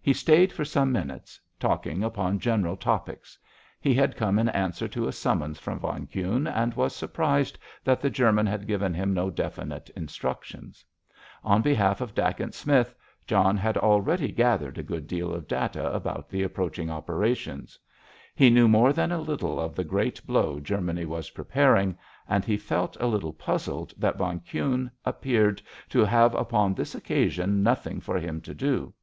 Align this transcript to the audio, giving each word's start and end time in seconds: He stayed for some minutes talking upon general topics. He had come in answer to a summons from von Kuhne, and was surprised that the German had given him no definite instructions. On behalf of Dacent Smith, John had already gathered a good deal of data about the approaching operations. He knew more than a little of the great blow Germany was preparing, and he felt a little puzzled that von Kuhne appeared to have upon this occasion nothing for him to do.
He 0.00 0.12
stayed 0.12 0.52
for 0.52 0.64
some 0.64 0.92
minutes 0.92 1.40
talking 1.58 2.04
upon 2.04 2.38
general 2.38 2.76
topics. 2.76 3.36
He 3.80 3.92
had 3.92 4.14
come 4.16 4.38
in 4.38 4.48
answer 4.50 4.86
to 4.86 5.08
a 5.08 5.12
summons 5.12 5.58
from 5.58 5.80
von 5.80 6.06
Kuhne, 6.06 6.46
and 6.46 6.74
was 6.74 6.94
surprised 6.94 7.58
that 7.82 8.00
the 8.00 8.08
German 8.08 8.46
had 8.46 8.68
given 8.68 8.94
him 8.94 9.12
no 9.12 9.30
definite 9.30 9.90
instructions. 9.96 10.84
On 11.42 11.60
behalf 11.60 12.00
of 12.00 12.14
Dacent 12.14 12.54
Smith, 12.54 12.94
John 13.26 13.56
had 13.56 13.76
already 13.76 14.30
gathered 14.30 14.78
a 14.78 14.84
good 14.84 15.08
deal 15.08 15.34
of 15.34 15.48
data 15.48 15.92
about 15.92 16.28
the 16.28 16.44
approaching 16.44 16.88
operations. 16.88 17.80
He 18.36 18.50
knew 18.50 18.68
more 18.68 18.92
than 18.92 19.10
a 19.10 19.18
little 19.18 19.58
of 19.58 19.74
the 19.74 19.82
great 19.82 20.24
blow 20.24 20.60
Germany 20.60 21.04
was 21.04 21.30
preparing, 21.30 21.98
and 22.28 22.44
he 22.44 22.56
felt 22.56 22.96
a 23.00 23.08
little 23.08 23.32
puzzled 23.32 23.92
that 23.98 24.18
von 24.18 24.38
Kuhne 24.38 24.92
appeared 25.04 25.60
to 25.88 26.04
have 26.04 26.32
upon 26.36 26.74
this 26.74 26.94
occasion 26.94 27.64
nothing 27.64 27.98
for 28.00 28.18
him 28.20 28.40
to 28.42 28.54
do. 28.54 28.94